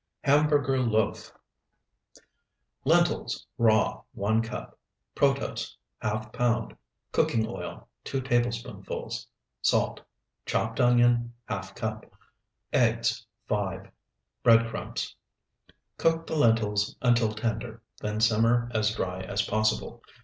HAMBURGER 0.23 0.79
LOAF 0.79 1.31
Lentils, 2.85 3.45
raw, 3.59 4.01
1 4.13 4.41
cup. 4.41 4.79
Protose, 5.15 5.75
½ 6.01 6.33
pound. 6.33 6.75
Cooking 7.11 7.45
oil, 7.47 7.87
2 8.05 8.19
tablespoonfuls. 8.21 9.27
Salt. 9.61 10.01
Chopped 10.47 10.79
onion, 10.79 11.33
½ 11.51 11.75
cup. 11.75 12.07
Eggs, 12.73 13.27
5. 13.45 13.91
Bread 14.41 14.67
crumbs. 14.71 15.15
Cook 15.99 16.25
the 16.25 16.35
lentils 16.35 16.95
until 17.03 17.31
tender, 17.33 17.83
then 17.99 18.19
simmer 18.19 18.71
as 18.73 18.95
dry 18.95 19.21
as 19.21 19.43
possible. 19.43 20.01